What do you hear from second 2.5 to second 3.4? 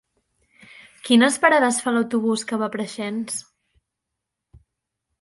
que va a Preixens?